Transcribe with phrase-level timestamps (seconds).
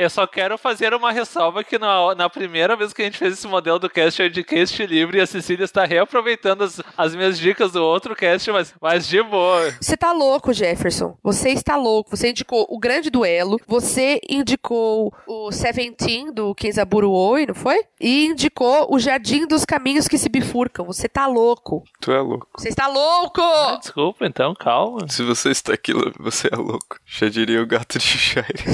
[0.00, 3.34] Eu só quero fazer uma ressalva que na, na primeira vez que a gente fez
[3.34, 7.72] esse modelo do cast de cast livre, a Cecília está reaproveitando as, as minhas dicas
[7.72, 9.74] do outro cast, mas, mas de boa.
[9.78, 11.18] Você tá louco, Jefferson.
[11.22, 12.16] Você está louco.
[12.16, 17.84] Você indicou o grande duelo, você indicou o Seventeen do Kenzaburo Oi, não foi?
[18.00, 20.82] E indicou o Jardim dos Caminhos que se bifurcam.
[20.86, 21.84] Você tá louco.
[22.00, 22.48] Tu é louco.
[22.56, 23.42] Você está louco!
[23.42, 25.06] Ah, desculpa, então, calma.
[25.10, 26.98] Se você está aqui, você é louco.
[27.04, 28.64] Já diria o gato de Cheshire.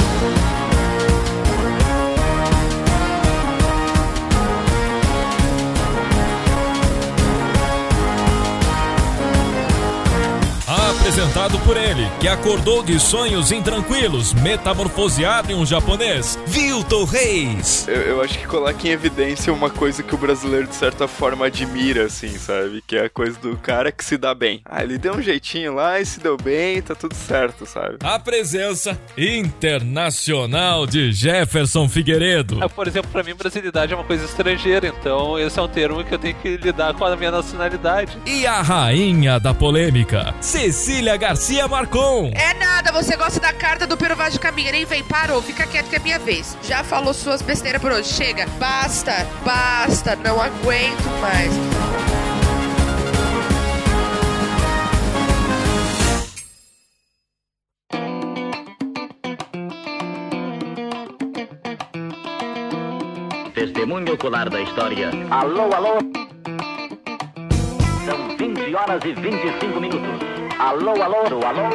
[11.11, 17.85] Apresentado por ele, que acordou de sonhos intranquilos, metamorfoseado em um japonês, Vilton Reis.
[17.85, 21.47] Eu, eu acho que coloca em evidência uma coisa que o brasileiro, de certa forma,
[21.47, 22.81] admira, assim, sabe?
[22.87, 24.61] Que é a coisa do cara que se dá bem.
[24.63, 27.97] Ah, ele deu um jeitinho lá e se deu bem, tá tudo certo, sabe?
[28.01, 32.59] A presença internacional de Jefferson Figueiredo.
[32.63, 36.05] Ah, Por exemplo, pra mim, brasilidade é uma coisa estrangeira, então esse é um termo
[36.05, 38.17] que eu tenho que lidar com a minha nacionalidade.
[38.25, 42.31] E a rainha da polêmica, Cecília Garcia Marcon.
[42.35, 45.65] É nada, você gosta da carta do Pero Vaz de Caminha, nem vem, parou, fica
[45.65, 46.55] quieto que é minha vez.
[46.63, 51.51] Já falou suas besteiras por hoje, chega, basta, basta, não aguento mais.
[63.55, 65.09] Testemunho ocular da história.
[65.31, 65.97] Alô, alô.
[68.05, 70.20] São 20 horas e 25 minutos.
[70.71, 71.69] Alô, alô, alô.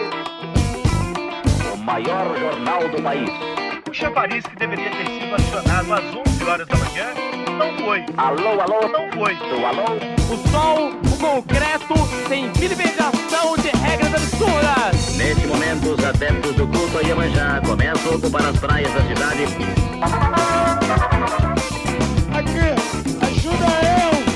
[1.70, 3.28] O maior jornal do país.
[3.86, 7.12] O chafariz que deveria ter sido acionado às 11 horas da manhã
[7.58, 8.06] não foi.
[8.16, 8.88] Alô, alô.
[8.88, 9.34] Não foi.
[9.34, 9.84] O alô.
[10.33, 11.92] O sol, o concreto,
[12.31, 15.16] tem filipização de regras absurdas.
[15.19, 19.42] Neste momento, os adeptos do culto a Iemanjá começam a ocupar as praias da cidade.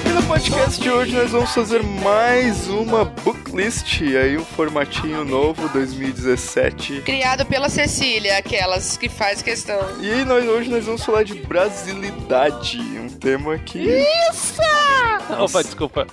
[0.04, 3.06] E no podcast de hoje nós vamos fazer mais uma
[3.50, 7.02] booklist, aí um formatinho novo, 2017.
[7.02, 9.78] Criado pela Cecília, aquelas que faz questão.
[10.00, 13.78] E aí nós, hoje nós vamos falar de brasilidade, um tema que...
[14.30, 14.62] Isso!
[15.38, 16.06] Opa, desculpa.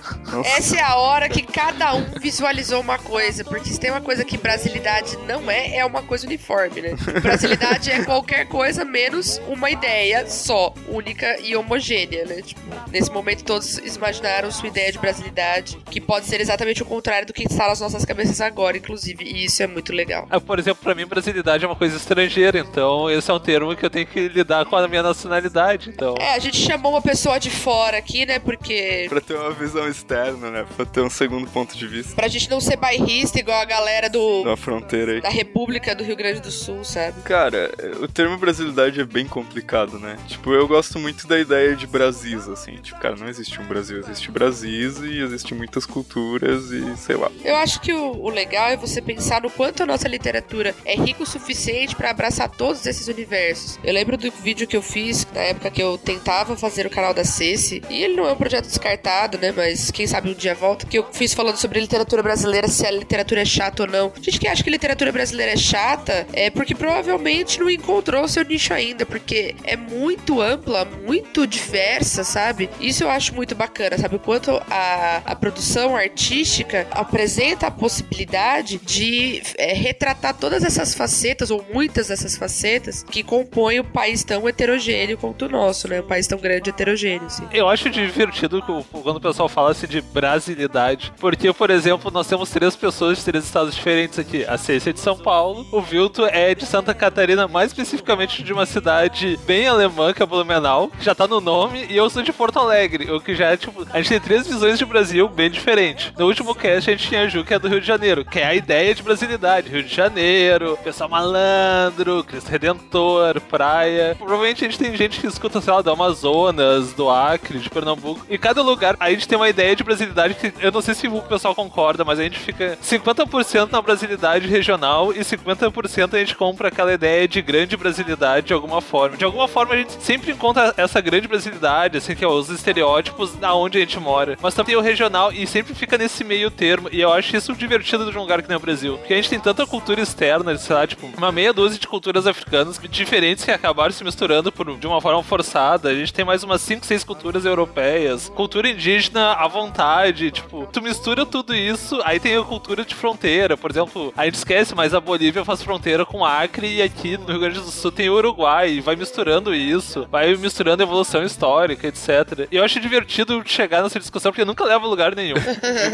[0.44, 4.24] Essa é a hora que cada um visualizou uma coisa, porque se tem uma coisa
[4.24, 6.96] que brasilidade não é, é uma coisa uniforme, né?
[7.20, 12.42] Brasilidade é qualquer coisa menos uma ideia só, única e homogênea, né?
[12.42, 12.60] Tipo,
[12.90, 17.32] nesse momento todos imaginaram sua ideia de brasilidade, que pode ser exatamente o contrário do
[17.32, 20.26] que está nas nossas cabeças agora, inclusive, e isso é muito legal.
[20.30, 23.76] Ah, Por exemplo, pra mim, brasilidade é uma coisa estrangeira, então esse é um termo
[23.76, 26.14] que eu tenho que lidar com a minha nacionalidade, então...
[26.18, 28.38] É, a gente chamou uma pessoa de fora aqui, né?
[28.38, 29.06] Porque.
[29.08, 30.66] Pra ter uma visão externa, né?
[30.76, 34.08] Pra ter um segundo ponto de vista Pra gente não ser bairrista igual a galera
[34.08, 34.44] do.
[34.44, 35.20] da fronteira aí.
[35.20, 37.20] Da República do Rio Grande do Sul, sabe?
[37.22, 40.16] Cara, o termo brasilidade é bem complicado, né?
[40.26, 42.76] Tipo, eu gosto muito da ideia de Brasis, assim.
[42.76, 47.30] Tipo, cara, não existe um Brasil, existe Brasis e existem muitas culturas e sei lá.
[47.44, 50.94] Eu acho que o, o legal é você pensar no quanto a nossa literatura é
[50.94, 53.78] rica o suficiente pra abraçar todos esses universos.
[53.82, 57.14] Eu lembro do vídeo que eu fiz na época que eu tentava fazer o canal
[57.14, 59.52] da Ceci, e ele não é um projeto descartado, né?
[59.54, 60.86] Mas quem sabe um dia volta.
[60.86, 64.12] Que eu fiz falando sobre literatura brasileira, se a literatura é chata ou não.
[64.20, 68.44] Gente que acha que literatura brasileira é chata é porque provavelmente não encontrou o seu
[68.44, 72.68] nicho ainda, porque é muito ampla, muito diversa, sabe?
[72.80, 74.16] Isso eu acho muito bacana, sabe?
[74.16, 81.50] O quanto a, a produção artística apresenta a possibilidade de é, retratar todas essas facetas,
[81.50, 86.00] ou muitas dessas facetas, que compõem o país tão heterogêneo quanto o nosso, né?
[86.00, 87.46] Um país tão grande e heterogêneo, assim.
[87.50, 92.50] Eu acho divertido quando o pessoal fala assim de brasilidade, porque, por exemplo, nós temos
[92.50, 94.44] três pessoas de três estados diferentes aqui.
[94.44, 98.52] A Ceci é de São Paulo, o Vilto é de Santa Catarina, mais especificamente de
[98.52, 102.22] uma cidade bem alemã, que é Blumenau, que já tá no nome, e eu sou
[102.22, 103.86] de Porto Alegre, o que já é tipo.
[103.90, 106.12] A gente tem três visões de Brasil bem diferentes.
[106.18, 108.38] No último cast a gente tinha a Ju, que é do Rio de Janeiro, que
[108.38, 109.70] é a ideia de brasilidade.
[109.70, 114.14] Rio de Janeiro, pessoal malandro, Cristo Redentor, praia.
[114.16, 118.24] Provavelmente a gente tem gente que escuta, sei lá, do Amazonas, do Acre, de Pernambuco.
[118.28, 121.08] E cada lugar a gente tem uma ideia de brasilidade que eu não sei se
[121.08, 126.36] o pessoal concorda, mas a gente fica 50% na brasilidade regional e 50% a gente
[126.36, 129.16] compra aquela ideia de grande brasilidade de alguma forma.
[129.16, 133.34] De alguma forma a gente sempre encontra essa grande brasilidade, assim, que é os estereótipos
[133.34, 134.36] da onde a gente mora.
[134.40, 136.87] Mas também tem o regional e sempre fica nesse meio termo.
[136.92, 138.98] E eu acho isso divertido de um lugar que nem o Brasil.
[138.98, 142.26] Porque a gente tem tanta cultura externa, sei lá, tipo, uma meia dúzia de culturas
[142.26, 145.88] africanas diferentes que acabaram se misturando por, de uma forma forçada.
[145.88, 150.30] A gente tem mais umas 5, 6 culturas europeias, cultura indígena à vontade.
[150.30, 153.56] Tipo, tu mistura tudo isso, aí tem a cultura de fronteira.
[153.56, 157.26] Por exemplo, a gente esquece, mas a Bolívia faz fronteira com Acre e aqui no
[157.26, 158.70] Rio Grande do Sul tem o Uruguai.
[158.70, 162.48] E vai misturando isso, vai misturando evolução histórica, etc.
[162.50, 165.36] E eu acho divertido chegar nessa discussão porque nunca leva a lugar nenhum.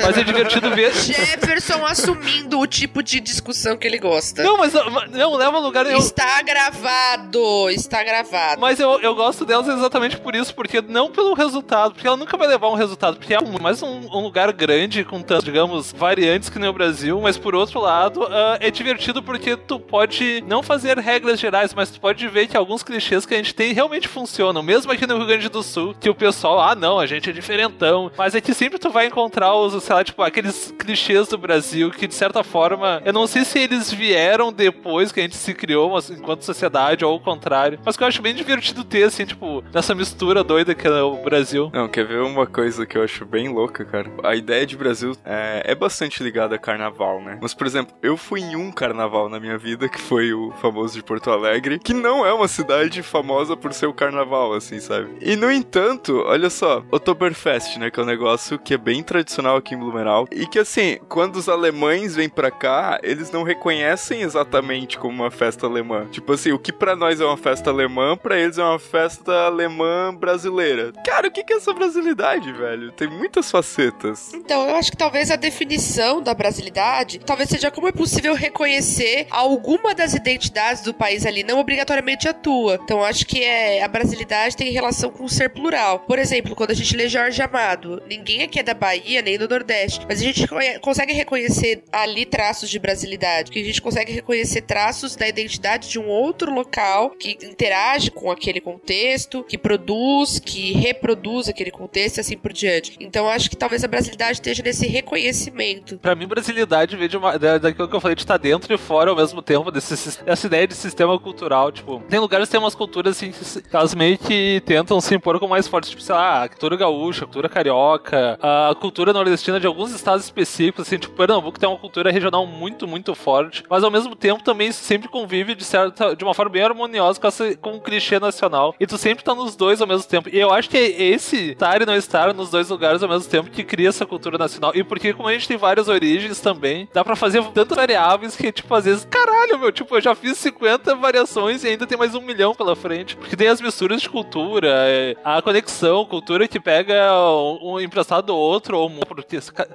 [0.03, 0.84] mas é divertido ver.
[0.93, 4.43] Jefferson assumindo o tipo de discussão que ele gosta.
[4.43, 4.73] Não, mas
[5.11, 5.99] não leva a lugar nenhum.
[5.99, 8.61] Está gravado, está gravado.
[8.61, 12.37] Mas eu, eu gosto delas exatamente por isso, porque não pelo resultado, porque ela nunca
[12.37, 15.93] vai levar um resultado, porque é um- mais um, um lugar grande com tantas, digamos,
[15.93, 20.43] variantes que nem o Brasil, mas por outro lado, ah, é divertido porque tu pode
[20.47, 23.73] não fazer regras gerais, mas tu pode ver que alguns clichês que a gente tem
[23.73, 27.07] realmente funcionam, mesmo aqui no Rio Grande do Sul, que o pessoal, ah não, a
[27.07, 30.74] gente é diferentão, mas é que sempre tu vai encontrar os, sei lá, tipo, aqueles
[30.75, 35.21] clichês do Brasil que de certa forma, eu não sei se eles vieram depois que
[35.21, 38.35] a gente se criou mas enquanto sociedade ou o contrário, mas que eu acho bem
[38.35, 41.71] divertido ter, assim, tipo, nessa mistura doida que é o Brasil.
[41.73, 44.11] Não, quer ver uma coisa que eu acho bem louca, cara?
[44.23, 47.39] A ideia de Brasil é, é bastante ligada a carnaval, né?
[47.41, 50.95] Mas, por exemplo, eu fui em um carnaval na minha vida, que foi o famoso
[50.95, 55.11] de Porto Alegre, que não é uma cidade famosa por ser o carnaval, assim, sabe?
[55.21, 57.91] E, no entanto, olha só, Oktoberfest, né?
[57.91, 60.27] Que é um negócio que é bem tradicional aqui em Blumenau.
[60.31, 65.31] E que, assim, quando os alemães vêm pra cá, eles não reconhecem exatamente como uma
[65.31, 66.07] festa alemã.
[66.11, 69.33] Tipo assim, o que pra nós é uma festa alemã, pra eles é uma festa
[69.47, 70.93] alemã brasileira.
[71.05, 72.91] Cara, o que é essa brasilidade, velho?
[72.93, 74.33] Tem muitas facetas.
[74.35, 79.27] Então, eu acho que talvez a definição da brasilidade talvez seja como é possível reconhecer
[79.31, 82.81] alguma das identidades do país ali, não obrigatoriamente a tua.
[82.83, 86.01] Então, acho que é, a brasilidade tem relação com o ser plural.
[86.01, 89.49] Por exemplo, quando a gente lê Jorge Amado, ninguém aqui é da Bahia nem do
[89.49, 90.47] Nordeste, mas a gente
[90.81, 95.99] consegue reconhecer ali traços de brasilidade, que a gente consegue reconhecer traços da identidade de
[95.99, 102.21] um outro local que interage com aquele contexto, que produz, que reproduz aquele contexto e
[102.21, 102.97] assim por diante.
[103.01, 105.99] Então acho que talvez a brasilidade esteja nesse reconhecimento.
[105.99, 108.79] Pra mim, brasilidade vem de uma, da, daquilo que eu falei de estar dentro e
[108.79, 111.73] fora ao mesmo tempo, desse, dessa ideia de sistema cultural.
[111.73, 115.39] Tipo, tem lugares que tem umas culturas assim, que elas meio que tentam se impor
[115.39, 115.91] com mais forte.
[115.91, 120.25] Tipo, sei lá, a cultura gaúcha, a cultura carioca, a cultura nordestina de alguns estados
[120.35, 124.43] específicos, assim, tipo, Pernambuco tem uma cultura regional muito, muito forte, mas ao mesmo tempo
[124.43, 128.19] também sempre convive de certa, de uma forma bem harmoniosa com, essa, com o clichê
[128.19, 128.75] nacional.
[128.81, 130.29] E tu sempre tá nos dois ao mesmo tempo.
[130.29, 133.31] E eu acho que é esse estar e não estar nos dois lugares ao mesmo
[133.31, 134.73] tempo que cria essa cultura nacional.
[134.75, 138.51] E porque, como a gente tem várias origens também, dá pra fazer tantas variáveis que,
[138.51, 142.15] tipo, às vezes, caralho, meu, tipo, eu já fiz 50 variações e ainda tem mais
[142.15, 143.17] um milhão pela frente.
[143.17, 148.27] Porque tem as misturas de cultura, é, a conexão, cultura que pega um, um emprestado
[148.27, 149.25] do outro, ou por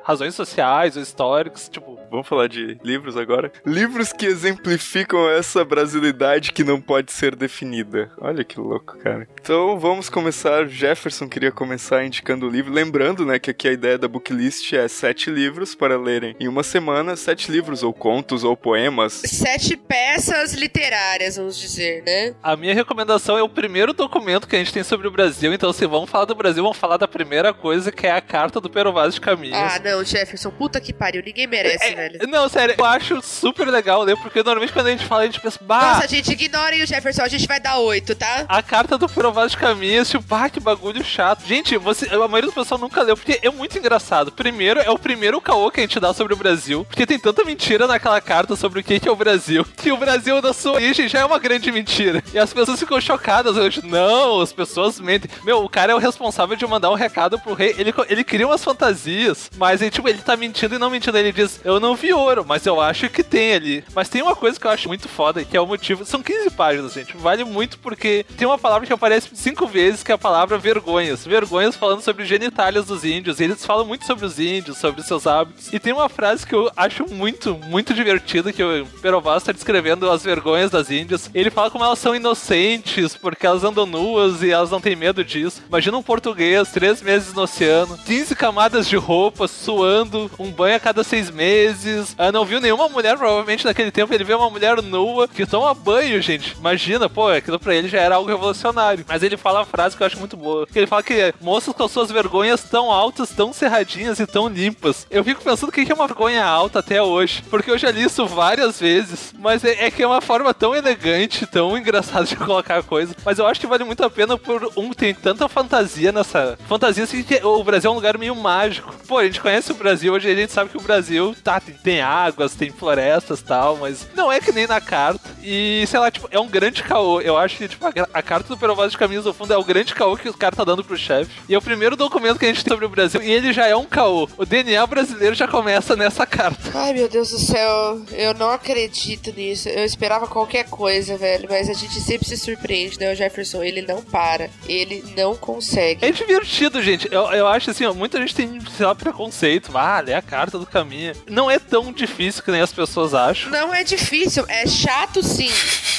[0.03, 3.51] razões sociais ou históricas, tipo, Vamos falar de livros agora?
[3.63, 8.11] Livros que exemplificam essa brasilidade que não pode ser definida.
[8.19, 9.27] Olha que louco, cara.
[9.39, 10.67] Então vamos começar.
[10.67, 12.73] Jefferson queria começar indicando o livro.
[12.73, 16.63] Lembrando, né, que aqui a ideia da booklist é sete livros para lerem em uma
[16.63, 17.15] semana.
[17.15, 19.21] Sete livros, ou contos, ou poemas.
[19.25, 22.33] Sete peças literárias, vamos dizer, né?
[22.41, 25.53] A minha recomendação é o primeiro documento que a gente tem sobre o Brasil.
[25.53, 28.59] Então, se vamos falar do Brasil, vamos falar da primeira coisa, que é a carta
[28.59, 29.57] do Pero Vaz de Caminhos.
[29.57, 32.27] Ah, não, Jefferson, puta que pariu, ninguém merece, velho.
[32.27, 35.39] Não, sério, eu acho super legal ler, porque normalmente quando a gente fala, a gente
[35.39, 38.45] pensa, bah, Nossa, gente, ignorem o Jefferson, a gente vai dar oito, tá?
[38.47, 41.45] a carta do Pero Vaz de Caminhos, tipo, bah, que bagulho chato.
[41.45, 44.31] Gente, você, a maioria do pessoal nunca leu, porque é muito engraçado.
[44.31, 47.43] Primeiro, é o primeiro caô que a gente dá sobre o Brasil, porque tem tanta
[47.43, 51.07] mentira naquela carta sobre o que é o Brasil, que o Brasil, da sua origem,
[51.07, 52.23] já é uma grande mentira.
[52.33, 53.81] E as pessoas ficam chocadas hoje.
[53.83, 55.29] Não, as pessoas mentem.
[55.43, 57.75] Meu, o cara é o responsável de mandar um recado pro rei.
[57.77, 61.17] Ele, ele cria umas fantasias, mas ele, tipo, ele tá mentindo e não mentindo.
[61.17, 63.83] Ele diz, eu não vi ouro, mas eu acho que tem ali.
[63.95, 66.05] Mas tem uma coisa que eu acho muito foda, que é o motivo.
[66.05, 67.17] São 15 páginas, gente.
[67.17, 71.25] Vale muito porque tem uma palavra que aparece cinco vezes, que é a palavra vergonhas.
[71.25, 73.39] Vergonhas falando sobre genitálias dos índios.
[73.39, 75.73] E eles falam muito sobre os índios, sobre seus hábitos.
[75.73, 80.09] E tem uma frase que eu acho muito, muito divertida, que o Perovaz tá descrevendo
[80.11, 81.29] as vergonhas das índias.
[81.33, 85.23] Ele fala como elas são inocentes, porque elas andam nuas e elas não têm medo
[85.23, 85.63] disso.
[85.67, 90.79] Imagina um português, três meses no oceano, 15 camadas de roupa, suando, um banho a
[90.79, 92.15] cada seis meses.
[92.17, 95.73] Ah, não viu nenhuma mulher, provavelmente naquele tempo ele vê uma mulher nua que toma
[95.73, 96.55] banho, gente.
[96.57, 99.05] Imagina, pô, aquilo pra ele já era algo revolucionário.
[99.07, 100.67] Mas ele fala a frase que eu acho muito boa.
[100.73, 105.05] Ele fala que moças com suas vergonhas tão altas, tão cerradinhas e tão limpas.
[105.09, 107.43] Eu fico pensando o que que é uma vergonha alta até hoje.
[107.49, 109.33] Porque eu já li isso várias vezes.
[109.37, 113.15] Mas é, é que é uma forma tão elegante, tão engraçada de colocar a coisa.
[113.23, 116.57] Mas eu acho que vale muito a pena por um, tem tanta fantasia nessa.
[116.67, 118.93] Fantasia assim que o Brasil é um lugar meio mágico.
[119.07, 121.75] Pô, a gente conhece o Brasil, hoje a gente sabe que o Brasil tá, tem,
[121.75, 125.29] tem águas, tem florestas e tal, mas não é que nem na carta.
[125.41, 127.21] E, sei lá, tipo, é um grande caô.
[127.21, 129.63] Eu acho que, tipo, a, a carta do Perovaz de Caminhos do Fundo é o
[129.63, 131.31] grande caô que o cara tá dando pro chefe.
[131.47, 133.21] E é o primeiro documento que a gente tem sobre o Brasil.
[133.21, 134.27] E ele já é um caô.
[134.37, 136.71] O DNA brasileiro já começa nessa carta.
[136.73, 139.69] Ai, meu Deus do céu, eu não acredito nisso.
[139.69, 143.11] Eu esperava qualquer coisa, velho, mas a gente sempre se surpreende, né?
[143.11, 144.49] O Jefferson, ele não para.
[144.67, 146.05] Ele não consegue.
[146.05, 147.07] É divertido, gente.
[147.11, 149.71] Eu, eu acho assim, ó, muita gente tem, sei lá, preconceito.
[149.75, 151.13] Ah, lê a carta do caminho.
[151.29, 153.49] Não é tão difícil que nem as pessoas acham.
[153.51, 155.51] Não é difícil, é chato sim.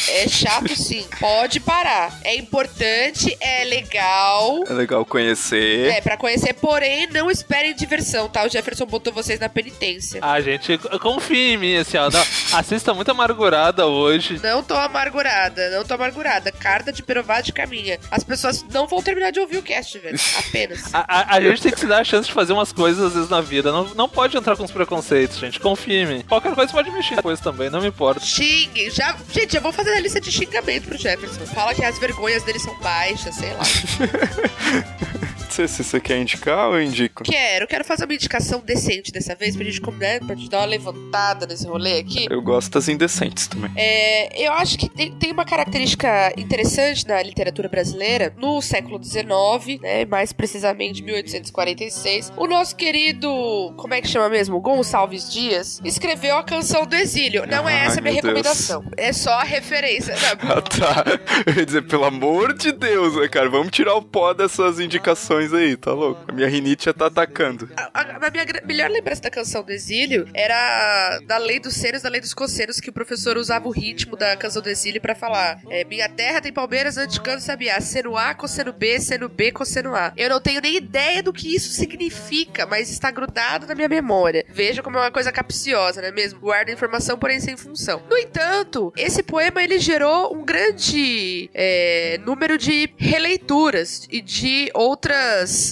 [0.09, 1.07] É chato sim.
[1.21, 2.13] Pode parar.
[2.25, 4.65] É importante, é legal.
[4.67, 5.91] É legal conhecer.
[5.93, 8.45] É, pra conhecer, porém, não esperem diversão, tá?
[8.45, 10.19] O Jefferson botou vocês na penitência.
[10.23, 12.11] Ah, gente, confia em mim, assim, ó.
[12.11, 12.21] Não,
[12.53, 14.41] a Cis tá muito amargurada hoje.
[14.43, 16.51] Não tô amargurada, não tô amargurada.
[16.53, 17.99] Carta de Perová de caminha.
[18.11, 20.19] As pessoas não vão terminar de ouvir o cast, velho.
[20.39, 20.93] Apenas.
[20.93, 23.13] A, a- a gente tem que se dar a chance de fazer umas coisas às
[23.15, 23.71] vezes na vida.
[23.71, 25.61] Não, não pode entrar com os preconceitos, gente.
[25.61, 26.25] Confia em mim.
[26.29, 28.21] Qualquer coisa pode mexer depois também, não me importa.
[28.21, 28.91] Xingue.
[28.91, 31.47] Já, gente, eu vou fazer a lista de xingamento pro Jefferson.
[31.47, 33.63] Fala que as vergonhas dele são baixas, sei lá.
[35.51, 37.23] Se, se você quer indicar, eu indico.
[37.25, 40.67] Quero, quero fazer uma indicação decente dessa vez pra gente, né, pra gente dar uma
[40.67, 42.27] levantada nesse rolê aqui.
[42.31, 43.71] Eu gosto das indecentes também.
[43.77, 49.81] É, eu acho que tem, tem uma característica interessante na literatura brasileira no século XIX,
[49.81, 52.33] né, mais precisamente 1846.
[52.37, 53.29] O nosso querido,
[53.77, 54.61] como é que chama mesmo?
[54.61, 57.47] Gonçalves Dias, escreveu a canção do exílio.
[57.47, 58.37] Não é Ai, essa a minha meu Deus.
[58.37, 60.15] recomendação, é só a referência.
[60.15, 61.05] Não, Ah, tá.
[61.47, 63.49] Eu ia dizer, pelo amor de Deus, né, cara?
[63.49, 66.25] Vamos tirar o pó dessas indicações aí, tá louco?
[66.29, 67.69] A minha rinite já tá atacando.
[67.77, 72.03] A, a- a minha melhor lembrança da canção do exílio era da lei dos senos,
[72.03, 75.15] da lei dos coceiros, que o professor usava o ritmo da canção do exílio pra
[75.15, 79.95] falar: é, Minha terra tem palmeiras, anticano sabiá, seno A, cosseno B, seno B, cosseno
[79.95, 80.13] A.
[80.17, 84.45] Eu não tenho nem ideia do que isso significa, mas está grudado na minha memória.
[84.49, 86.41] Veja como é uma coisa capciosa, não é mesmo?
[86.41, 88.03] Guarda informação, porém sem função.
[88.09, 95.11] No entanto, esse poema ele gerou um grande é, número de releituras e de outras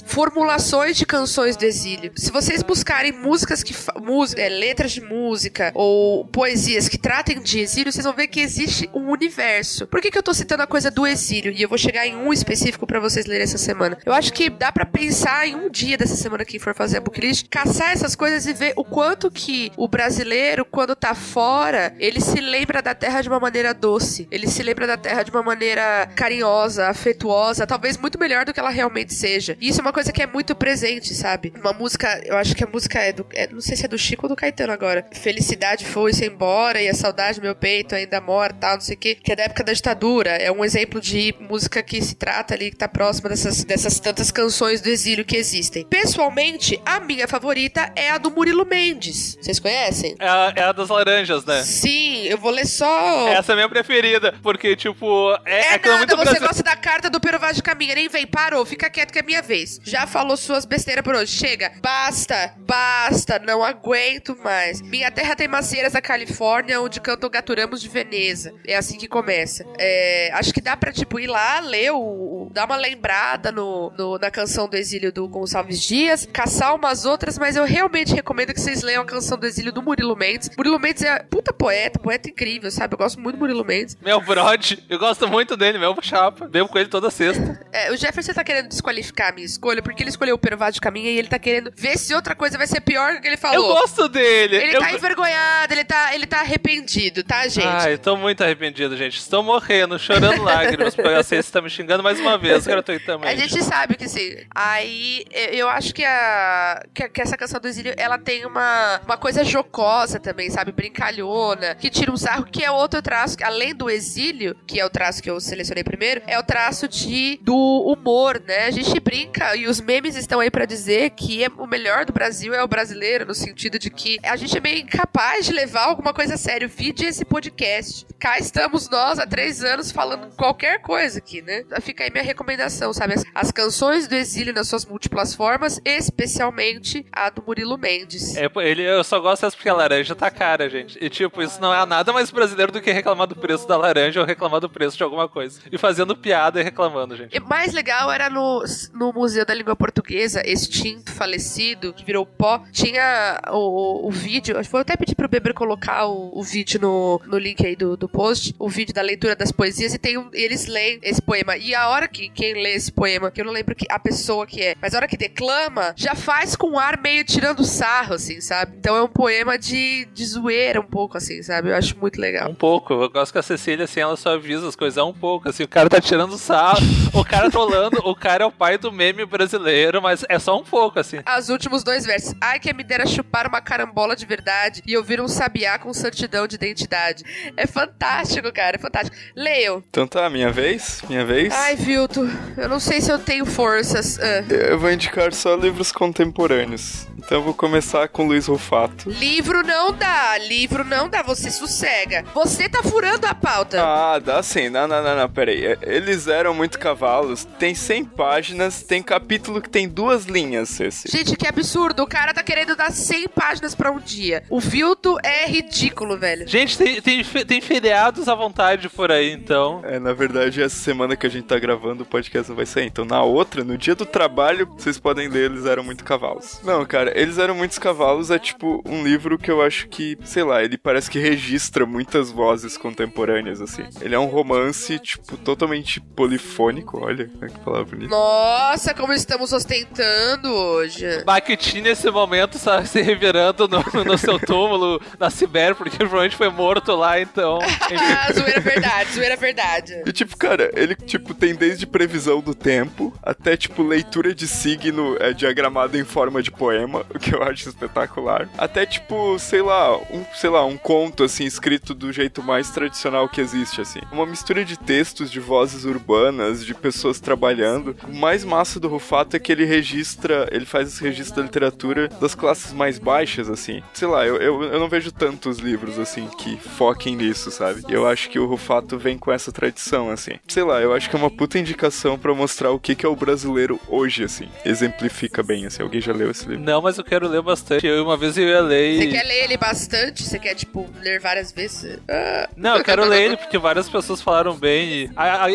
[0.06, 2.12] formulações de canções do exílio.
[2.16, 7.60] Se vocês buscarem músicas que música, é, letras de música ou poesias que tratem de
[7.60, 9.86] exílio, vocês vão ver que existe um universo.
[9.86, 11.52] Por que, que eu tô citando a coisa do exílio?
[11.52, 13.98] E eu vou chegar em um específico pra vocês lerem essa semana.
[14.04, 17.00] Eu acho que dá pra pensar em um dia dessa semana que for fazer a
[17.00, 22.20] booklist, caçar essas coisas e ver o quanto que o brasileiro, quando tá fora, ele
[22.20, 24.26] se lembra da terra de uma maneira doce.
[24.30, 28.60] Ele se lembra da terra de uma maneira carinhosa, afetuosa, talvez muito melhor do que
[28.60, 29.47] ela realmente seja.
[29.60, 31.52] E isso é uma coisa que é muito presente, sabe?
[31.60, 33.26] Uma música, eu acho que a música é do.
[33.32, 35.06] é- não sei se é do Chico ou do Caetano agora.
[35.12, 38.98] Felicidade foi-se embora e a saudade do meu peito ainda mora, tal, não sei o
[38.98, 39.14] quê.
[39.14, 40.30] Que é da época da ditadura.
[40.30, 44.30] É um exemplo de música que se trata ali, que tá próxima dessas, dessas tantas
[44.30, 45.84] canções do exílio que existem.
[45.84, 49.36] Pessoalmente, a minha favorita é a do Murilo Mendes.
[49.40, 50.16] Vocês conhecem?
[50.18, 51.62] É a, é a das laranjas, né?
[51.62, 53.28] Sim, eu vou ler só.
[53.28, 56.46] Essa é a minha preferida, porque, tipo, é, É aquilo nada, você brasileiro.
[56.48, 59.22] gosta da carta do Pero Vaz de Caminha, nem vem, parou, fica quieto que é
[59.22, 59.80] minha vez.
[59.84, 61.72] Já falou suas besteiras por hoje, chega.
[61.82, 64.80] Basta, basta, não aguento mais.
[64.80, 68.52] Minha terra tem macieiras da Califórnia, onde cantam gaturamos de Veneza.
[68.66, 69.64] É assim que começa.
[69.78, 71.98] É, acho que dá pra, tipo, ir lá, ler o...
[71.98, 77.04] o- dar uma lembrada no, no- na canção do exílio do Gonçalves Dias, caçar umas
[77.04, 80.50] outras, mas eu realmente recomendo que vocês leiam a canção do exílio do Murilo Mendes.
[80.56, 82.94] Murilo Mendes é puta poeta, poeta incrível, sabe?
[82.94, 83.96] Eu gosto muito do Murilo Mendes.
[84.02, 86.46] Meu brode, eu gosto muito dele, meu chapa.
[86.48, 87.60] Bebo com ele toda sexta.
[87.72, 90.80] É, o Jefferson tá querendo desqualificar a minha escolha porque ele escolheu o Perovado de
[90.80, 93.34] Caminha e ele tá querendo ver se outra coisa vai ser pior do que ele
[93.36, 93.74] Eu falou.
[93.74, 94.56] gosto dele.
[94.56, 94.80] Ele eu...
[94.80, 97.66] tá envergonhado, ele tá, ele tá arrependido, tá, gente?
[97.66, 99.18] Ai, eu tô muito arrependido, gente.
[99.18, 103.32] Estou morrendo, chorando lágrimas, porque a Ceci tá me xingando mais uma vez, gratuitamente.
[103.32, 104.36] A gente sabe que sim.
[104.54, 109.00] Aí eu- eu acho que, a, que, que essa canção do exílio ela tem uma,
[109.04, 110.72] uma coisa jocosa também, sabe?
[110.72, 114.90] Brincalhona, que tira um sarro, que é outro traço, além do exílio, que é o
[114.90, 118.66] traço que eu selecionei primeiro, é o pedaço de do humor, né?
[118.66, 119.17] A gente brinca
[119.56, 122.68] e os memes estão aí pra dizer que é, o melhor do Brasil é o
[122.68, 126.36] brasileiro, no sentido de que a gente é meio incapaz de levar alguma coisa a
[126.36, 126.68] sério.
[126.68, 128.06] Vide esse podcast.
[128.18, 131.64] Cá estamos nós há três anos falando qualquer coisa aqui, né?
[131.80, 133.14] Fica aí minha recomendação, sabe?
[133.14, 138.36] As, as canções do exílio nas suas múltiplas formas, especialmente a do Murilo Mendes.
[138.36, 140.98] É, ele, eu só gosto dessa porque a laranja tá cara, gente.
[141.00, 144.20] E tipo, isso não é nada mais brasileiro do que reclamar do preço da laranja
[144.20, 145.60] ou reclamar do preço de alguma coisa.
[145.70, 147.36] E fazendo piada e reclamando, gente.
[147.36, 152.62] E mais legal era no, no Museu da Língua Portuguesa, extinto, falecido, que virou pó,
[152.72, 157.38] tinha o, o vídeo, vou até pedir pro Beber colocar o, o vídeo no, no
[157.38, 160.66] link aí do, do post, o vídeo da leitura das poesias, e tem um, eles
[160.66, 161.56] leem esse poema.
[161.56, 164.46] E a hora que quem lê esse poema, que eu não lembro que, a pessoa
[164.46, 168.14] que é, mas a hora que declama, já faz com um ar meio tirando sarro,
[168.14, 168.76] assim, sabe?
[168.78, 171.70] Então é um poema de, de zoeira um pouco, assim, sabe?
[171.70, 172.50] Eu acho muito legal.
[172.50, 172.92] Um pouco.
[172.94, 175.48] Eu gosto que a Cecília, assim, ela só avisa as coisas um pouco.
[175.48, 176.80] Assim, o cara tá tirando sarro,
[177.12, 180.64] o cara trolando, o cara é o pai do meme brasileiro, mas é só um
[180.64, 181.18] pouco, assim.
[181.38, 182.34] Os últimos dois versos.
[182.40, 186.46] Ai, que me dera chupar uma carambola de verdade e ouvir um sabiá com santidão
[186.46, 187.24] de identidade.
[187.56, 189.16] É fantástico, cara, é fantástico.
[189.34, 189.84] Leio.
[189.90, 191.02] Então tá, minha vez?
[191.08, 191.52] Minha vez?
[191.54, 194.18] Ai, Vilto, eu não sei se eu tenho forças.
[194.18, 194.44] Ah.
[194.52, 197.06] Eu vou indicar só livros contemporâneos.
[197.18, 199.10] Então eu vou começar com Luiz Rufato.
[199.10, 202.24] Livro não dá, livro não dá, você sossega.
[202.34, 203.82] Você tá furando a pauta.
[203.82, 204.68] Ah, dá sim.
[204.68, 205.76] Não, não, não, não, peraí.
[205.82, 207.44] Eles eram muito cavalos.
[207.58, 211.08] Tem 100 páginas, tem capítulo que tem duas linhas, Ceci.
[211.10, 212.02] Gente, que absurdo.
[212.02, 214.42] O cara tá querendo dar 100 páginas pra um dia.
[214.50, 216.46] O Vilto é ridículo, velho.
[216.46, 219.82] Gente, tem, tem, tem feriados à vontade por aí, então.
[219.84, 222.86] É, na verdade, essa semana que a gente tá gravando o podcast não vai sair.
[222.86, 226.60] Então, na outra, no dia do trabalho, vocês podem ler Eles Eram Muito Cavalos.
[226.62, 230.42] Não, cara, Eles Eram Muitos Cavalos é tipo um livro que eu acho que, sei
[230.42, 233.84] lá, ele parece que registra muitas vozes contemporâneas, assim.
[234.00, 236.98] Ele é um romance, tipo, totalmente polifônico.
[237.04, 238.10] Olha, olha que palavra bonita.
[238.10, 241.24] Nossa, como estamos ostentando hoje.
[241.24, 246.50] Bakhtin, nesse momento, está se revirando no, no seu túmulo na Sibéria, porque provavelmente foi
[246.50, 247.58] morto lá, então.
[248.00, 250.02] Ah, zoeira verdade, zoeira verdade.
[250.06, 255.16] E tipo, cara, ele tipo tem desde previsão do tempo até tipo leitura de signo
[255.20, 258.48] é, diagramado em forma de poema, o que eu acho espetacular.
[258.58, 263.28] Até tipo, sei lá, um, sei lá, um conto assim escrito do jeito mais tradicional
[263.28, 264.00] que existe assim.
[264.12, 267.96] Uma mistura de textos, de vozes urbanas, de pessoas trabalhando.
[268.08, 272.34] Mais massa do Rufato é que ele registra, ele faz esse registro da literatura das
[272.34, 273.84] classes mais baixas assim.
[273.94, 277.84] Sei lá, eu, eu, eu não vejo tantos livros assim que foquem nisso, sabe?
[277.88, 280.32] E eu acho que o Rufato vem com essa tradição assim.
[280.48, 283.08] Sei lá, eu acho que é uma puta indicação pra mostrar o que que é
[283.08, 284.48] o brasileiro hoje assim.
[284.64, 285.80] Exemplifica bem assim.
[285.80, 286.64] Alguém já leu esse livro?
[286.64, 287.86] Não, mas eu quero ler bastante.
[287.86, 289.12] Eu uma vez eu ia ler Você e...
[289.12, 290.24] quer ler ele bastante?
[290.24, 292.00] Você quer, tipo, ler várias vezes?
[292.08, 292.48] Ah.
[292.56, 295.10] Não, eu quero ler ele porque várias pessoas falaram bem e...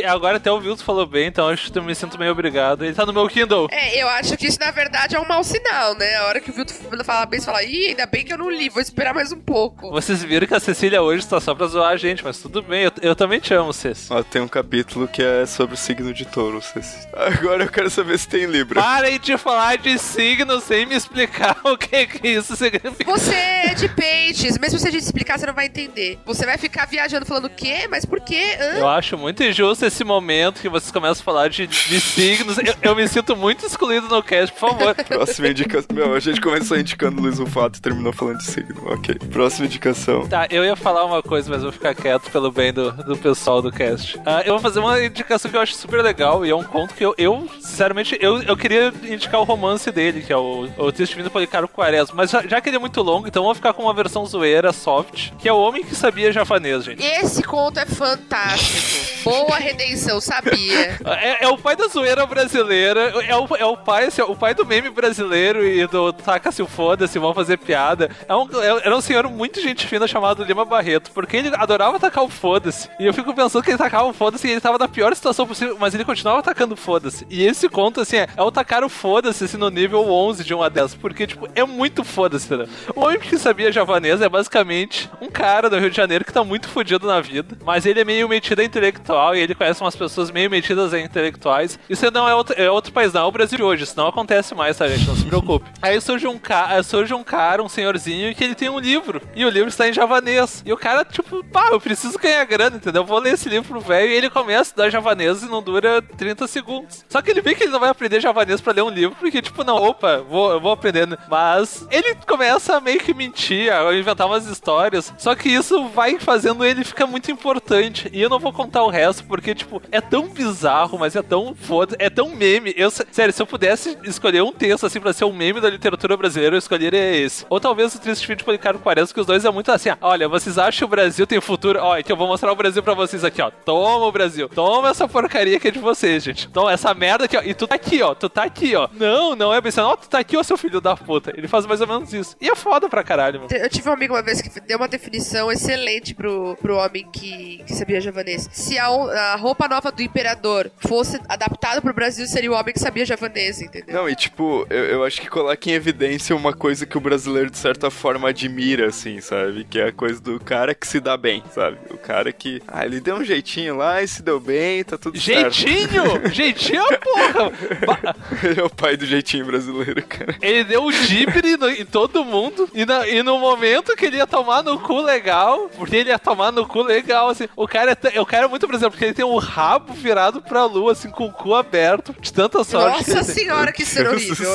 [0.08, 2.93] Agora até o Vilto falou bem, então acho que eu me sinto meio obrigado.
[2.94, 3.68] Ele tá no meu Kindle.
[3.72, 6.16] É, eu acho que isso na verdade é um mau sinal, né?
[6.18, 8.52] A hora que o Vilto fala bem, você fala, ih, ainda bem que eu não
[8.52, 9.90] li, vou esperar mais um pouco.
[9.90, 12.84] Vocês viram que a Cecília hoje tá só pra zoar a gente, mas tudo bem,
[12.84, 14.14] eu, eu também te amo, Ceci.
[14.14, 16.62] Ó, tem um capítulo que é sobre o signo de touro.
[16.62, 17.08] Ceci.
[17.14, 18.80] Agora eu quero saber se tem Libra.
[18.80, 23.12] Parem de falar de signo sem me explicar o que, que isso significa.
[23.12, 26.20] Você é de peixes, mesmo se a gente explicar, você não vai entender.
[26.26, 27.88] Você vai ficar viajando falando o quê?
[27.90, 28.56] Mas por quê?
[28.60, 28.78] Hã?
[28.78, 32.58] Eu acho muito injusto esse momento que vocês começam a falar de, de signos.
[32.60, 34.96] Eu, eu me sinto muito excluído no cast, por favor.
[35.06, 35.88] Próxima indicação.
[35.94, 38.82] Meu, a gente começou indicando Luiz Rufato e terminou falando de signo.
[38.86, 39.16] Ok.
[39.32, 40.28] Próxima indicação.
[40.28, 43.62] Tá, eu ia falar uma coisa, mas vou ficar quieto pelo bem do, do pessoal
[43.62, 44.20] do cast.
[44.26, 46.94] Ah, eu vou fazer uma indicação que eu acho super legal e é um conto
[46.94, 50.92] que eu, eu sinceramente, eu, eu queria indicar o romance dele, que é o, o
[50.92, 52.16] Triste Vindo Policarpo Quaresma.
[52.16, 54.72] Mas já, já que ele é muito longo, então vamos ficar com uma versão zoeira,
[54.72, 57.04] soft, que é o Homem que Sabia Javanês, gente.
[57.04, 59.24] Esse conto é fantástico.
[59.24, 60.98] Boa redenção, sabia.
[61.06, 64.54] É, é o pai da zoeira brasileira, é o, é o pai, assim, o pai
[64.54, 68.10] do meme brasileiro e do taca-se o foda-se, vão fazer piada.
[68.28, 72.00] É um, é- era um senhor muito gente fina chamado Lima Barreto, porque ele adorava
[72.00, 72.90] tacar o foda-se.
[73.00, 75.46] E eu fico pensando que ele tacava o foda-se e ele tava na pior situação
[75.48, 77.26] possível, mas ele continuava atacando o foda-se.
[77.30, 80.54] E esse conto, assim, é, é o tacar o foda-se assim, no nível 11 de
[80.54, 82.68] 1 a 10, porque, tipo, é muito foda-se, entendeu?
[82.96, 86.44] O homem que sabia javanês é basicamente um cara do Rio de Janeiro que tá
[86.44, 89.96] muito fodido na vida, mas ele é meio metido a intelectual e ele conhece umas
[89.96, 91.80] pessoas meio metidas a intelectuais.
[91.90, 94.08] Isso não é outro, é outro país, não é o Brasil de hoje, isso não
[94.08, 95.08] acontece mais, tá, gente?
[95.08, 95.70] Não se preocupe.
[95.82, 99.46] Aí surge um, ca surge um cara, um senhorzinho, que ele tem um livro, e
[99.46, 100.64] o livro está em javanês.
[100.66, 103.02] E o cara, tipo, pá, eu preciso ganhar grana, entendeu?
[103.02, 105.62] Eu vou ler esse livro pro velho e ele começa a estudar javanês e não
[105.62, 107.06] dura 30 segundos.
[107.10, 109.42] Só que ele vê que ele não vai aprender javanês pra ler um livro, porque,
[109.42, 111.18] tipo, não, opa, vou, eu vou aprendendo.
[111.30, 115.14] Mas ele começa a meio que mentir, a inventar umas histórias.
[115.18, 118.10] Só que isso vai fazendo ele ficar muito importante.
[118.14, 121.56] E eu não vou contar o resto, porque, tipo, é tão bizarro, mas é tão
[121.56, 122.74] foda, é tão meme.
[122.76, 126.18] Eu, sério, se eu pudesse escolher um texto assim pra ser um meme da literatura
[126.18, 127.46] brasileira, eu escolheria esse.
[127.50, 130.28] Ou talvez o Triste Fim de Policarpo Quaresma, que os dois é muito assim, olha,
[130.28, 131.80] vocês acham que o Brasil tem futuro?
[131.82, 133.50] Ó, então eu vou mostrar o Brasil pra vocês aqui, ó.
[133.50, 134.50] Toma o Brasil.
[134.50, 136.50] Toma essa porcaria que é de vocês, gente.
[136.50, 137.42] Toma essa merda aqui, ó.
[137.42, 138.14] E tu tá aqui, ó.
[138.14, 138.90] Tu tá aqui, ó.
[138.94, 139.82] Não, não é assim.
[139.82, 141.34] Ó, tu tá aqui, ó, seu filho da puta.
[141.36, 142.36] Ele faz mais ou menos isso.
[142.42, 143.52] E é foda pra caralho, mano.
[143.52, 147.64] Eu tive um amigo uma vez que deu uma definição excelente pro, pro homem que,
[147.66, 148.50] que sabia javanês.
[148.52, 152.80] Se a, a roupa nova do imperador fosse adaptada pro Brasil, seria o homem que
[152.80, 153.96] sabia javanês, entendeu?
[153.96, 157.50] Não, e tipo, eu, eu acho que coloca em evidência uma coisa que o brasileiro,
[157.50, 159.64] de certa forma, admira, assim, sabe?
[159.64, 161.78] Que é a coisa do cara que se dá bem, sabe?
[161.90, 165.20] O cara que, ah, ele deu um jeitinho lá e se deu bem, tá tudo
[165.20, 165.54] certo.
[165.54, 166.04] Jeitinho?
[166.34, 167.52] Jeitinho, porra!
[167.86, 170.36] Ba- Ele é o pai do jeitinho brasileiro, cara.
[170.42, 172.70] Ele deu o dibre em todo mundo.
[172.74, 176.20] E, na- e no momento que ele ia tomar no cu legal, porque ele ia
[176.20, 177.48] tomar no cu legal, assim.
[177.56, 179.94] O cara é, t- o cara é muito, por exemplo, porque ele tem um rabo
[179.94, 183.04] virado pra lua, assim, com o cu aberto, de tanta sorte.
[183.04, 183.36] que Nossa tem.
[183.44, 184.50] senhora, que ser horrível.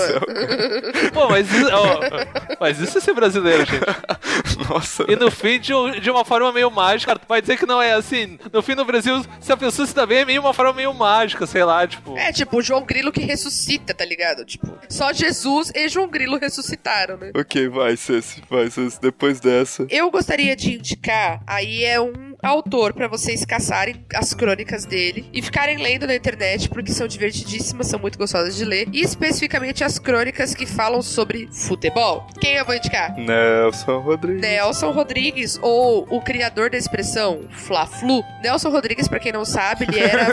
[1.13, 2.01] Pô, mas isso, ó,
[2.61, 4.69] mas isso é ser brasileiro, gente.
[4.69, 5.05] Nossa.
[5.09, 7.81] E no fim, de, um- de uma forma meio mágica, tu vai dizer que não
[7.81, 8.39] é assim.
[8.53, 10.93] No fim, no Brasil, se a pessoa se dá bem, é meio uma forma meio
[10.95, 12.17] mágica, sei lá, tipo.
[12.17, 14.45] É, tipo, o João Grilo que ressuscita, tá ligado?
[14.45, 17.31] Tipo, só Jesus e João Grilo ressuscitaram, né?
[17.37, 18.99] Ok, vai, Ceci, vai, Ceci.
[19.01, 19.87] Depois dessa.
[19.91, 25.43] Eu gostaria de indicar, aí é um autor pra vocês caçarem as crônicas dele e
[25.43, 29.99] ficarem lendo na internet, porque são divertidíssimas, são muito gostosas de ler, e especificamente as
[29.99, 32.27] crônicas que falam sobre futebol.
[32.41, 33.17] Quem eu vou indicar?
[33.17, 34.41] Nelson Rodrigues.
[34.41, 38.23] Nelson Rodrigues, ou o criador da expressão Fla-Flu.
[38.43, 40.29] Nelson Rodrigues, pra quem não sabe, ele era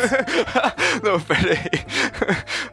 [1.03, 1.85] Não, pera aí.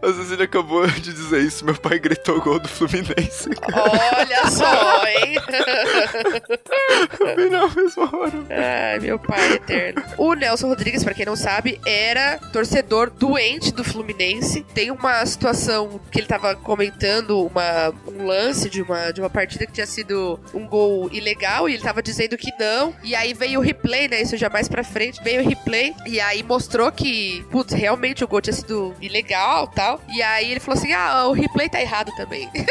[0.03, 1.65] A Cecília acabou de dizer isso.
[1.65, 3.51] Meu pai gritou gol do Fluminense.
[3.73, 5.37] Olha só, hein?
[7.37, 8.33] Vi na mesma hora.
[8.51, 10.03] Ai, meu pai eterno.
[10.19, 14.65] O Nelson Rodrigues, pra quem não sabe, era torcedor doente do Fluminense.
[14.75, 19.67] Tem uma situação que ele tava comentando, uma, um lance de uma, de uma partida
[19.67, 22.95] que tinha sido um gol ilegal e ele tava dizendo que não.
[23.03, 24.23] E aí veio o replay, né?
[24.23, 25.23] Isso já mais pra frente.
[25.23, 30.01] Veio o replay e aí mostrou que, putz, realmente o gol tinha sido ilegal tal.
[30.13, 32.49] E aí ele falou assim: ah, o replay tá errado também.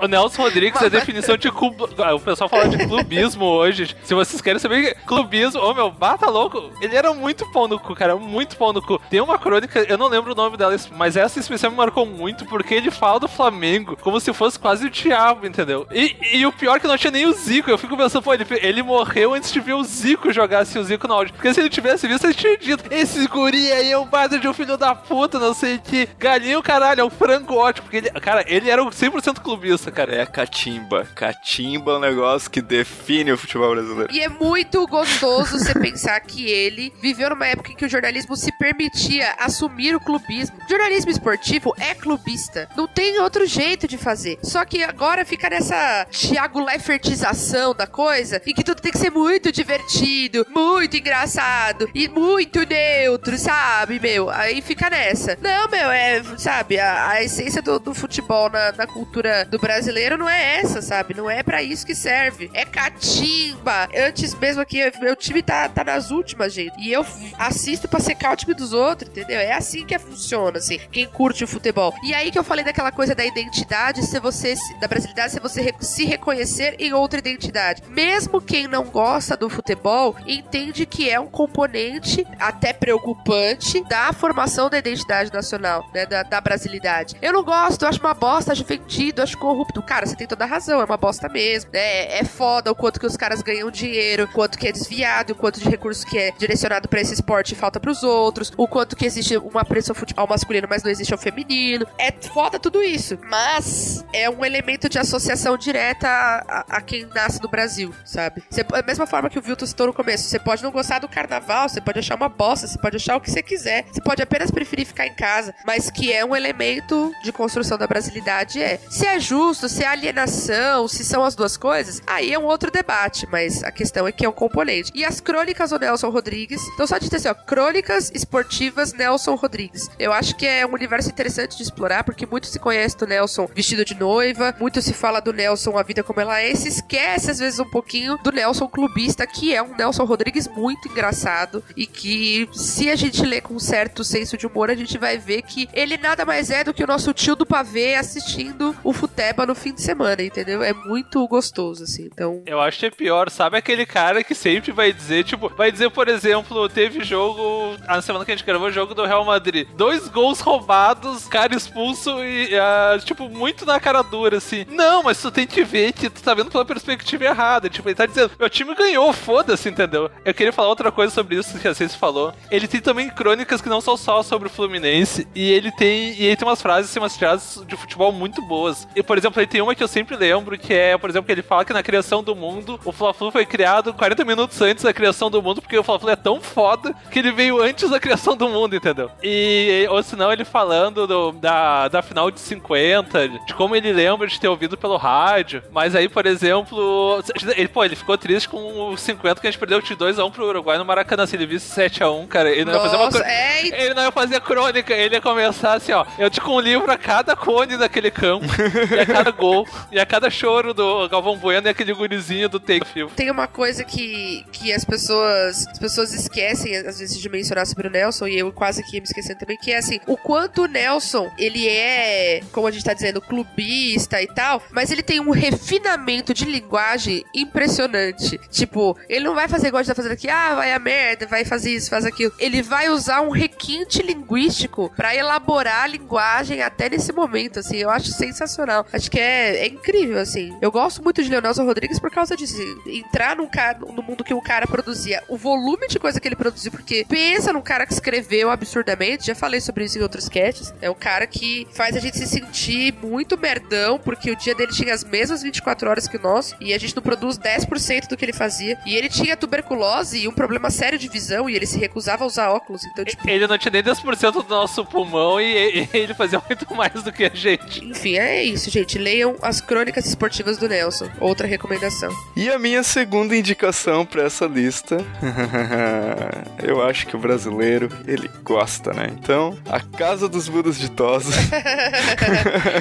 [0.00, 1.76] O, Nelson Rodrigues é a definição de clube.
[1.82, 3.96] O pessoal fala de clubismo hoje.
[4.04, 6.70] Se vocês querem saber que clubismo, ô meu, bata louco.
[6.80, 8.16] Ele era muito pão no cu, cara.
[8.16, 9.00] Muito pão no cu.
[9.10, 12.44] Tem uma crônica, eu não lembro o nome dela, mas essa especial me marcou muito
[12.44, 15.86] porque ele fala do Flamengo como se fosse quase o diabo, entendeu?
[15.92, 17.70] E, e o pior é que não tinha nem o Zico.
[17.70, 20.84] Eu fico pensando, pô, ele, ele morreu antes de ver o Zico jogar assim, o
[20.84, 21.34] Zico no áudio.
[21.34, 24.48] Porque se ele tivesse visto, ele tinha dito: esse guri aí é um padre de
[24.48, 26.08] um filho da puta, não sei o que.
[26.18, 27.84] Galinho, caralho, é um frango ótimo.
[27.84, 30.14] Porque ele, cara, ele era um 100% clubista, cara.
[30.14, 31.06] É a catimba.
[31.14, 34.12] Catimba é um negócio que define o futebol brasileiro.
[34.12, 34.63] E é muito
[34.94, 39.94] gostoso você pensar que ele viveu numa época em que o jornalismo se permitia assumir
[39.96, 40.56] o clubismo.
[40.68, 42.68] Jornalismo esportivo é clubista.
[42.76, 44.38] Não tem outro jeito de fazer.
[44.42, 49.10] Só que agora fica nessa Thiago Leifert,ização da coisa, em que tudo tem que ser
[49.10, 54.30] muito divertido, muito engraçado e muito neutro, sabe, meu?
[54.30, 55.36] Aí fica nessa.
[55.40, 60.16] Não, meu, é, sabe, a, a essência do, do futebol na, na cultura do brasileiro
[60.16, 61.14] não é essa, sabe?
[61.14, 62.50] Não é pra isso que serve.
[62.54, 63.88] É catimba.
[63.96, 66.74] Antes mesmo aqui, meu time tá, tá nas últimas, gente.
[66.80, 67.04] E eu
[67.38, 69.38] assisto pra secar o time dos outros, entendeu?
[69.38, 70.78] É assim que funciona, assim.
[70.90, 71.94] Quem curte o futebol.
[72.02, 75.74] E aí que eu falei daquela coisa da identidade, se você, da brasilidade, se você
[75.80, 77.82] se reconhecer em outra identidade.
[77.88, 84.68] Mesmo quem não gosta do futebol, entende que é um componente até preocupante da formação
[84.68, 86.06] da identidade nacional, né?
[86.06, 87.16] Da, da brasilidade.
[87.20, 89.82] Eu não gosto, eu acho uma bosta, acho vendido, acho corrupto.
[89.82, 92.18] Cara, você tem toda a razão, é uma bosta mesmo, né?
[92.18, 95.36] É foda o quanto que os caras ganham dinheiro, o quanto que é desviado, o
[95.36, 98.94] quanto de recurso que é direcionado pra esse esporte e falta pros outros, o quanto
[98.94, 101.86] que existe uma pressão ao futebol masculino, mas não existe ao feminino.
[101.98, 103.18] É foda tudo isso.
[103.30, 108.42] Mas é um elemento de associação direta a, a- a quem nasce no Brasil, sabe?
[108.50, 111.08] Você, da mesma forma que o Vilton citou no começo, você pode não gostar do
[111.08, 114.20] carnaval, você pode achar uma bosta, você pode achar o que você quiser, você pode
[114.22, 118.78] apenas preferir ficar em casa, mas que é um elemento de construção da brasilidade é.
[118.90, 122.70] Se é justo, se é alienação, se são as duas coisas, aí é um outro
[122.70, 124.90] debate, mas a questão é que é um componente.
[124.94, 129.34] E as crônicas do Nelson Rodrigues, então só de ter assim, ó, crônicas esportivas Nelson
[129.34, 129.88] Rodrigues.
[129.98, 133.48] Eu acho que é um universo interessante de explorar, porque muito se conhece do Nelson
[133.54, 136.68] vestido de noiva, muito se fala do Nelson a vida como ela é, e se
[136.68, 141.62] esquece às vezes um pouquinho do Nelson clubista, que é um Nelson Rodrigues muito engraçado
[141.76, 145.18] e que se a gente ler com um certo senso de humor, a gente vai
[145.18, 148.92] ver que ele nada mais é do que o nosso tio do pavê assistindo o
[148.92, 150.62] Futeba no fim de semana, entendeu?
[150.62, 152.04] É muito gostoso, assim.
[152.04, 152.42] Então.
[152.46, 155.90] Eu acho que é pior, sabe aquele cara que sempre vai dizer, tipo, vai dizer,
[155.90, 160.08] por exemplo, teve jogo, a semana que a gente gravou jogo do Real Madrid, dois
[160.08, 164.64] gols roubados, cara expulso e, ah, tipo, muito na cara dura, assim.
[164.68, 167.68] Não, mas tu tem que ver que tu tá vendo pela perspectiva errada.
[167.68, 170.10] Tipo, ele tá dizendo, meu time ganhou, foda-se, entendeu?
[170.24, 172.32] Eu queria falar outra coisa sobre isso que a Ceci falou.
[172.50, 176.26] Ele tem também crônicas que não são só sobre o Fluminense, e ele tem, e
[176.26, 178.86] ele tem umas frases, assim, umas tiradas de futebol muito boas.
[178.94, 181.32] E, por exemplo, ele tem uma que eu sempre lembro, que é, por exemplo, que
[181.32, 184.92] ele fala que na criação do mundo, o Fla-Flu foi criado 40 minutos antes da
[184.92, 188.36] criação do mundo, porque o Fla-Flu é tão foda que ele veio antes da criação
[188.36, 189.10] do mundo, entendeu?
[189.22, 194.26] E, ou senão ele falando do- da, da final de 50, de como ele lembra
[194.28, 195.62] de ter ouvido pelo rádio.
[195.72, 197.22] Mas aí, por exemplo,
[197.56, 200.46] ele, pô, ele ficou triste com o 50 que a gente perdeu de 2x1 pro
[200.46, 201.26] Uruguai no Maracanã.
[201.26, 204.02] Se ele visse 7x1, cara, ele não ia fazer uma Nossa, crô- é, Ele não
[204.02, 206.04] ia fazer crônica, ele ia começar assim, ó.
[206.18, 208.44] Eu te com um livro a cada cone daquele campo,
[208.94, 212.60] e a cada gol, e a cada choro do Galvão Bueno e aquele gurizinho do
[212.60, 213.12] Take Field.
[213.14, 217.88] Tem uma coisa que, que as pessoas as pessoas esquecem, às vezes, de mencionar sobre
[217.88, 220.62] o Nelson, e eu quase que ia me esquecendo também, que é assim, o quanto
[220.62, 225.20] o Nelson, ele é, como a gente tá dizendo, clubista e tal, mas ele tem
[225.20, 228.38] um refinamento de linguagem impressionante.
[228.50, 231.26] Tipo, ele não vai fazer igual a gente tá fazendo aqui, ah, vai a merda,
[231.26, 232.32] vai fazer isso, faz aquilo.
[232.38, 237.90] Ele vai usar um requinte linguístico pra elaborar a linguagem até nesse momento, assim, eu
[237.90, 238.86] acho sensacional.
[238.92, 240.56] Acho que é, é incrível, assim.
[240.60, 242.54] Eu gosto muito de Leonelson Rodrigues por causa disso.
[242.54, 243.48] assim, Entrar num
[243.92, 247.52] no mundo que o cara produzia, o volume de coisa que ele produziu, porque pensa
[247.52, 251.26] num cara que escreveu absurdamente, já falei sobre isso em outros casts, é um cara
[251.26, 255.42] que faz a gente se sentir muito merdão, porque o dia dele tinha as mesmas
[255.42, 258.78] 24 horas que o nosso, e a gente não produz 10% do que ele fazia.
[258.86, 262.26] E ele tinha tuberculose e um problema sério de visão, e ele se recusava a
[262.26, 266.14] usar óculos, então, tipo, Ele não tinha nem 10% do nosso pulmão e, e ele
[266.14, 267.84] fazia muito mais do que a gente.
[267.84, 268.98] enfim, é isso, gente.
[268.98, 271.08] Leiam as crônicas esportivas do Nelson.
[271.20, 272.10] Outra recomendação.
[272.36, 273.73] E a minha segunda indicação
[274.10, 274.98] pra essa lista,
[276.62, 279.08] eu acho que o brasileiro, ele gosta, né?
[279.10, 281.30] Então, A Casa dos Budas de Tosa.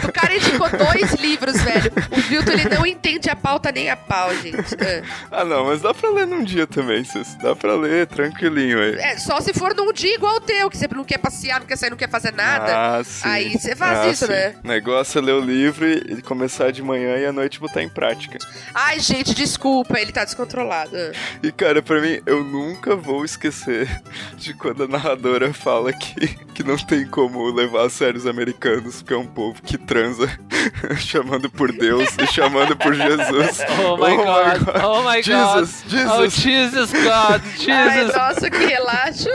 [0.08, 1.92] O cara indicou dois livros, velho.
[2.12, 4.76] O Vilton, ele não entende a pauta nem a pau, gente.
[4.80, 5.04] É.
[5.32, 7.36] ah, não, mas dá pra ler num dia também, Cis.
[7.42, 8.96] Dá pra ler tranquilinho aí.
[9.00, 11.68] É, só se for num dia igual o teu, que você não quer passear, não
[11.68, 12.98] quer sair, não quer fazer nada.
[13.00, 13.28] Ah, sim.
[13.28, 14.32] Aí você faz Ah, isso, sim.
[14.32, 14.56] né?
[14.64, 17.90] O negócio é ler o livro e começar de manhã e à noite botar em
[17.90, 18.38] prática.
[18.74, 20.83] Ai, gente, desculpa, ele tá descontrolado.
[20.92, 21.12] Ah.
[21.42, 23.88] E cara, pra mim, eu nunca vou esquecer
[24.38, 29.02] de quando a narradora fala que, que não tem como levar a sério os americanos,
[29.02, 30.28] porque é um povo que transa
[30.98, 33.60] chamando por Deus e chamando por Jesus.
[33.84, 35.24] Oh my god, oh my god.
[35.24, 35.90] Jesus, Oh
[36.30, 36.34] Jesus.
[36.36, 38.16] Jesus God, Ai, Jesus.
[38.16, 39.30] nossa, que relaxo.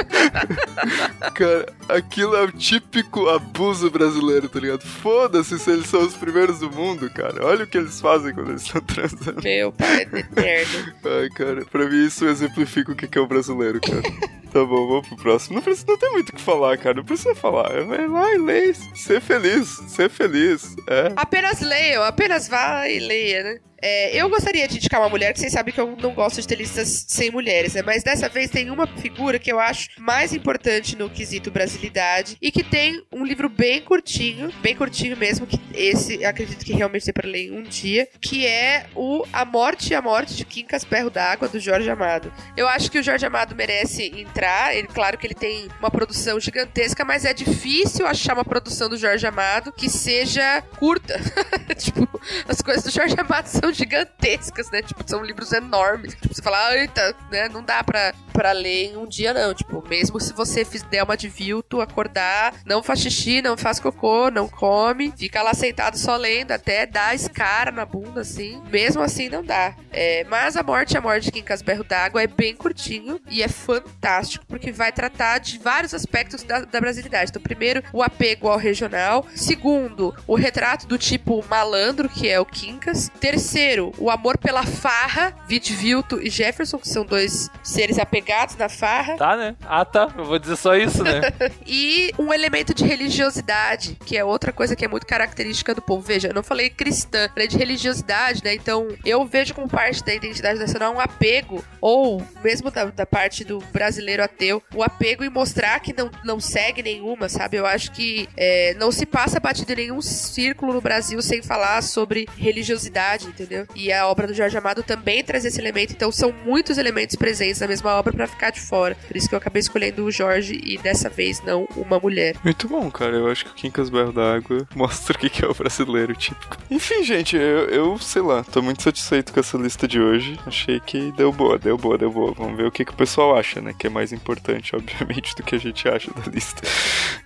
[1.34, 4.82] Cara, aquilo é o típico abuso brasileiro, tá ligado?
[4.82, 7.44] Foda-se se eles são os primeiros do mundo, cara.
[7.44, 9.42] Olha o que eles fazem quando eles estão transando.
[9.42, 10.92] Meu pai eterno.
[11.04, 14.02] Ai, cara, pra mim isso exemplifica o que é o brasileiro, cara.
[14.48, 15.56] Tá bom, vamos pro próximo.
[15.56, 16.94] Não, precisa, não tem muito o que falar, cara.
[16.94, 17.84] Não precisa falar.
[17.84, 18.72] Vai lá e lê.
[18.72, 19.68] Ser feliz.
[19.88, 20.74] Ser feliz.
[20.88, 21.12] É.
[21.16, 23.60] Apenas leiam, apenas vá e leia, né?
[23.80, 26.46] É, eu gostaria de indicar uma mulher que vocês sabem que eu não gosto de
[26.46, 27.82] ter listas sem mulheres, né?
[27.82, 32.50] Mas dessa vez tem uma figura que eu acho mais importante no quesito brasilidade e
[32.50, 37.12] que tem um livro bem curtinho, bem curtinho mesmo, que esse acredito que realmente dê
[37.12, 41.10] pra ler um dia, que é o A Morte e a Morte de Quincas Perro
[41.10, 42.32] d'Água, do Jorge Amado.
[42.56, 46.40] Eu acho que o Jorge Amado merece entrar, ele, claro que ele tem uma produção
[46.40, 51.20] gigantesca, mas é difícil achar uma produção do Jorge Amado que seja curta.
[51.78, 52.08] tipo,
[52.48, 54.82] as coisas do Jorge Amado são gigantescas, né?
[54.82, 56.14] Tipo, são livros enormes.
[56.14, 57.48] Tipo, você fala, eita, né?
[57.48, 59.54] Não dá pra, pra ler em um dia, não.
[59.54, 64.30] Tipo, mesmo se você der uma de vilto, acordar, não faz xixi, não faz cocô,
[64.30, 68.62] não come, fica lá sentado só lendo, até dá escara na bunda, assim.
[68.70, 69.74] Mesmo assim, não dá.
[69.90, 73.42] É, mas A Morte e a Morte de Quincas Berro d'Água é bem curtinho e
[73.42, 77.30] é fantástico, porque vai tratar de vários aspectos da, da brasilidade.
[77.30, 79.26] Então, primeiro, o apego ao regional.
[79.34, 83.10] Segundo, o retrato do tipo malandro, que é o Quincas.
[83.20, 83.57] Terceiro,
[83.98, 89.16] o amor pela farra, Vit Vilto e Jefferson, que são dois seres apegados na farra.
[89.16, 89.56] Tá, né?
[89.66, 90.08] Ah, tá.
[90.16, 91.20] Eu vou dizer só isso, né?
[91.66, 96.00] E um elemento de religiosidade, que é outra coisa que é muito característica do povo.
[96.02, 98.54] Veja, eu não falei cristã, falei de religiosidade, né?
[98.54, 103.44] Então, eu vejo como parte da identidade nacional um apego, ou mesmo da, da parte
[103.44, 107.56] do brasileiro ateu, o apego em mostrar que não, não segue nenhuma, sabe?
[107.56, 111.82] Eu acho que é, não se passa batido em nenhum círculo no Brasil sem falar
[111.82, 113.47] sobre religiosidade, entendeu?
[113.48, 113.66] Entendeu?
[113.74, 117.60] E a obra do Jorge Amado também traz esse elemento, então são muitos elementos presentes
[117.60, 118.94] na mesma obra pra ficar de fora.
[119.06, 122.36] Por isso que eu acabei escolhendo o Jorge e dessa vez não uma mulher.
[122.44, 123.16] Muito bom, cara.
[123.16, 126.56] Eu acho que o Quincas Berro da Água mostra o que é o brasileiro típico.
[126.70, 130.38] Enfim, gente, eu, eu sei lá, tô muito satisfeito com essa lista de hoje.
[130.46, 132.32] Achei que deu boa, deu boa, deu boa.
[132.32, 133.74] Vamos ver o que, que o pessoal acha, né?
[133.78, 136.62] Que é mais importante, obviamente, do que a gente acha da lista.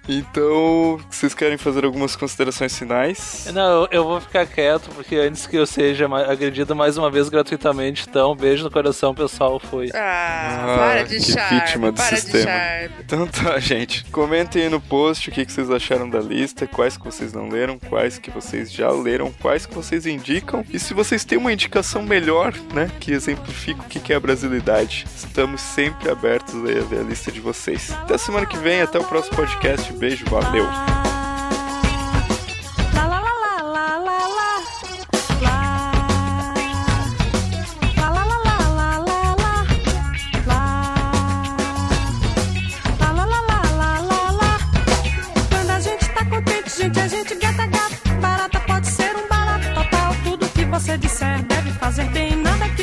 [0.08, 3.46] Então, vocês querem fazer algumas considerações finais?
[3.52, 7.28] Não, eu- eu vou ficar quieto, porque antes que eu seja agredido mais uma vez
[7.28, 9.58] gratuitamente, então, beijo no coração, pessoal.
[9.60, 9.88] Foi.
[9.94, 12.44] Ah, Ah, para de que charme, vítima do para de sistema.
[12.44, 12.90] charme.
[13.00, 14.04] Então tá, gente.
[14.06, 17.48] Comentem aí no post o que, que vocês acharam da lista, quais que vocês não
[17.48, 20.64] leram, quais que vocês já leram, quais que vocês indicam.
[20.72, 24.20] E se vocês têm uma indicação melhor, né, que exemplifica o que que é a
[24.20, 27.90] brasilidade, estamos sempre abertos aí a ver a lista de vocês.
[28.02, 29.92] Até semana que vem, até o próximo podcast.
[29.92, 31.11] Beijo, valeu!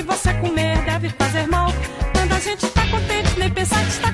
[0.09, 1.71] Você comer deve fazer mal.
[2.13, 4.08] Quando a gente tá contente, nem pensar que está